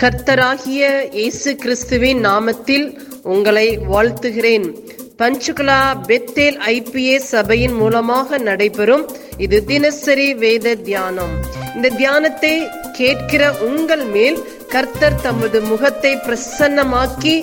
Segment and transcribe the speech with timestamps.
[0.00, 0.82] கர்த்தராகிய
[1.18, 2.84] இயேசு கிறிஸ்துவின் நாமத்தில்
[3.34, 4.66] உங்களை வாழ்த்துகிறேன்.
[5.20, 5.78] பஞ்சுகுலா
[6.08, 9.04] பெத்தேல் ஐபிஏ சபையின் மூலமாக நடைபெறும்
[9.44, 11.32] இது தினசரி வேத தியானம்.
[11.76, 12.52] இந்த தியானத்தை
[12.98, 14.38] கேட்கிற உங்கள் மேல்
[14.74, 17.34] கர்த்தர் தமது முகத்தை பிரசன்னமாக்கி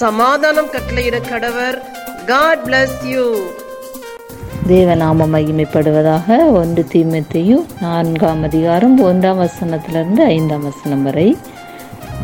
[0.00, 1.78] சமாதானம் கட்டளையிட கடவர்.
[2.32, 3.26] காட் பிளஸ் யூ
[4.68, 11.28] தேவநாம மகிமைப்படுவதாக ஒன்று தீமத்தையும் நான்காம் அதிகாரம் ஒன்றாம் வசனத்திலிருந்து ஐந்தாம் வசனம் வரை.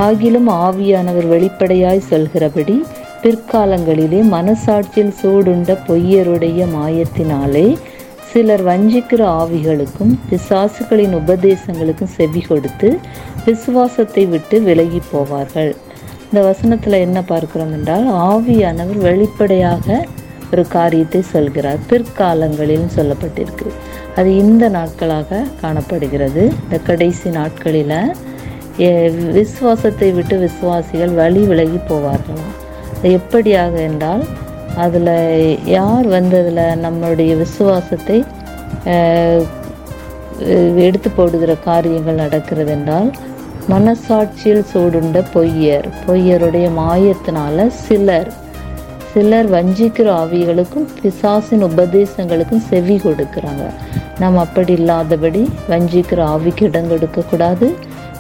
[0.05, 2.77] ஆகிலும் ஆவியானவர் வெளிப்படையாய் சொல்கிறபடி
[3.23, 7.67] பிற்காலங்களிலே மனசாட்சியில் சூடுண்ட பொய்யருடைய மாயத்தினாலே
[8.31, 12.89] சிலர் வஞ்சிக்கிற ஆவிகளுக்கும் பிசாசுகளின் உபதேசங்களுக்கும் செவி கொடுத்து
[13.47, 15.73] விசுவாசத்தை விட்டு விலகி போவார்கள்.
[16.25, 20.07] இந்த வசனத்தில் என்ன பார்க்கிறோம் என்றால் ஆவியானவர் வெளிப்படையாக
[20.53, 21.81] ஒரு காரியத்தை சொல்கிறார்.
[21.91, 23.69] பிற்காலங்களில் சொல்லப்பட்டிருக்கு.
[24.17, 26.45] அது இந்த நாட்களாக காணப்படுகிறது.
[26.65, 27.97] இந்த கடைசி நாட்களில்
[29.33, 32.55] விசுவாசத்தை விட்டு விசுவாசிகள் வழி விலகி போவார்களாம்
[33.03, 34.25] எப்படியாக என்றால்
[34.77, 38.25] அதில் யார் வந்து அதில் நம்மளுடைய விசுவாசத்தை
[40.77, 43.11] எடுத்து போடுகிற காரியங்கள் நடக்கிறது என்றால்
[43.69, 48.31] மனசாட்சியில் சூடுண்ட பொய்யர் பொய்யருடைய மாயத்தினால சிலர்
[49.13, 53.65] சிலர் வஞ்சிக்கிற ஆவிகளுக்கும் பிசாசின் உபதேசங்களுக்கும் செவி கொடுக்குறாங்க.
[54.19, 57.75] நாம் அப்படி இல்லாதபடி வஞ்சிக்கிற ஆவிக்கு இடம் கொடுக்கக்கூடாது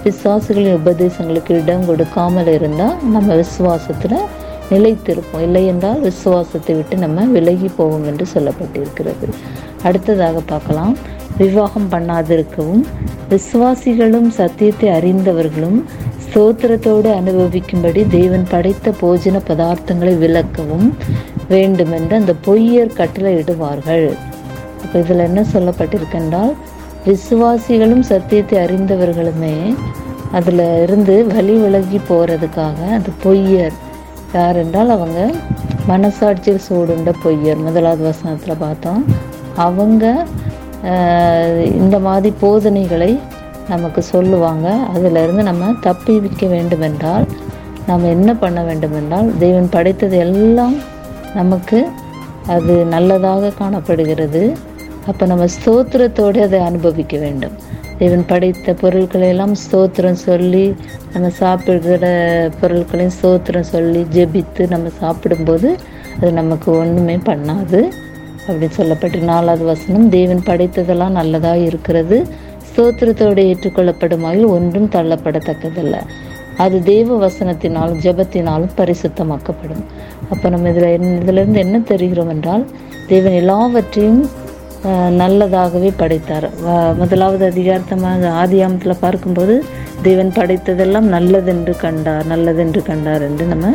[0.04, 4.16] பிசாசுகளின் உபதேசங்களுக்கு இடம் கொடுக்காமல் இருந்தால் நம்ம விசுவாசத்தில்
[4.72, 5.44] நிலைத்திருப்போம்.
[5.46, 9.28] இல்லை என்றால் விசுவாசத்தை விட்டு நம்ம விலகி போவோம் என்று சொல்லப்பட்டிருக்கிறது.
[9.82, 10.94] அடுத்ததாக பார்க்கலாம்.
[11.38, 12.84] விவாகம் பண்ணாதிருக்கவும்
[13.32, 15.78] விசுவாசிகளும் சத்தியத்தை அறிந்தவர்களும்
[16.24, 20.88] ஸ்தோத்திரத்தோடு அனுபவிக்கும்படி தேவன் படைத்த போஜன பதார்த்தங்களை விளக்கவும்
[21.48, 24.08] வேண்டுமென்று அந்த பொய்யர் கட்டளை இடுவார்கள்.
[24.82, 26.52] அப்போ இதில் என்ன சொல்லப்பட்டிருக்கென்றால்
[27.06, 29.54] விசுவாசிகளும் சத்தியத்தை அறிந்தவர்களுமே
[30.38, 33.76] அதில் இருந்து வழி விலகி போகிறதுக்காக அந்த பொய்யர்.
[34.34, 35.20] யார் என்றால் அவங்க
[35.88, 37.64] மனசாட்சியில் சூடுண்ட பொய்யர்.
[37.66, 39.02] முதலாவது வசனத்தில் பார்த்தோம்.
[39.66, 40.04] அவங்க
[41.80, 43.12] இந்த மாதிரி போதனைகளை
[43.68, 44.68] நமக்கு சொல்லுவாங்க.
[44.94, 47.26] அதிலிருந்து நம்ம நம்ம தப்பிவிக்க வேண்டுமென்றால்
[47.88, 50.76] நாம் என்ன பண்ண வேண்டுமென்றால் தெய்வன் படைத்தது எல்லாம்
[51.34, 51.78] நமக்கு
[52.54, 54.42] அது நல்லதாக காணப்படுகிறது.
[55.06, 57.52] அப்போ நம்ம ஸ்தோத்திரத்தோடு அதை அனுபவிக்க வேண்டும்.
[57.98, 60.74] தேவன் படைத்த பொருட்களை எல்லாம் ஸ்தோத்திரம் சொல்லி
[61.12, 62.04] நம்ம சாப்பிடுகிற
[62.60, 65.76] பொருட்களையும் ஸ்தோத்திரம் சொல்லி ஜெபித்து நம்ம சாப்பிடும்போது
[66.20, 67.80] அது நமக்கு ஒன்றுமே பண்ணாது
[68.46, 72.26] அப்படின்னு சொல்லப்பட்டு நாலாவது வசனம் தேவன் படைத்ததெல்லாம் நல்லதாக இருக்கிறது
[72.68, 75.96] ஸ்தோத்திரத்தோடு ஏற்றுக்கொள்ளப்படுமாயில் ஒன்றும் தள்ளப்படத்தக்கதில்ல.
[76.56, 79.84] அது தேவ வசனத்தினாலும் ஜெபத்தினாலும் பரிசுத்தமாக்கப்படும்.
[80.30, 82.66] அப்போ நம்ம இதில் இதிலிருந்து என்ன தெரிகிறோம் என்றால்
[83.06, 84.28] தேவன் எல்லாவற்றையும்
[84.88, 86.48] நல்லதாகவே படைத்தார்.
[86.48, 89.64] வ- முதலாவது அதிகாரத்தமாக ஆதியாமத்தில் பார்க்கும்போது
[90.02, 93.74] தேவன் படைத்ததெல்லாம் நல்லதென்று கண்டார் நல்லதென்று கண்டார் என்று நம்ம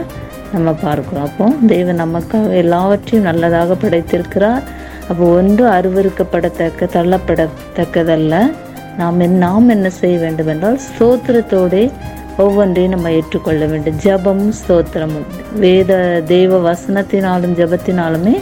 [0.53, 1.21] நம்ம பார்க்குறோம்.
[1.23, 4.63] அப்போ தேவன் நமக்காக எல்லாவற்றையும் நல்லதாக படைத்திருக்கிறார்.
[5.09, 8.51] அப்போ ஒன்று அருவருக்கப்படத்தக்க தள்ளப்படத்தக்கதல்ல.
[8.97, 11.91] நாம் என் நாம் என்ன செய்ய வேண்டும் என்றால் ஸ்தோத்திரத்தோடே
[12.37, 13.95] ஒவ்வொன்றையும் நம்ம ஏற்றுக்கொள்ள வேண்டும்.
[14.03, 15.57] ஜெபமும் ஸ்தோத்திரமும்.
[15.57, 18.39] வேத தெய்வ வசனத்தினாலும் ஜெபத்தினாலுமே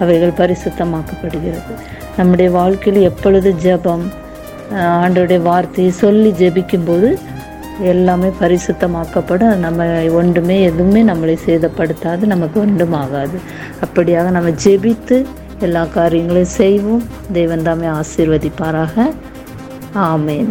[0.00, 1.74] அவைகள் பரிசுத்தமாக்கப்படுகிறது.
[2.16, 4.04] நம்முடைய வாழ்க்கையில் எப்பொழுது ஜெபம்
[4.74, 7.18] ஆண்டோடைய வார்த்தையை சொல்லி ஜெபிக்கும்போது
[7.80, 9.54] எல்லாமே பரிசுத்தமாக்கப்படும்.
[9.54, 13.38] நம்ம ஒன்றுமே எதுவுமே நம்மளை சேதப்படுத்தாது நமக்கு ஒன்றும் ஆகாது
[13.84, 15.24] அப்படியாக நம்ம ஜெபித்து
[15.58, 17.04] எல்லா காரியங்களையும் செய்வோம்.
[17.32, 19.10] தெய்வந்தாமே ஆசீர்வதிப்பாராக.
[19.94, 20.50] ஆமேன்.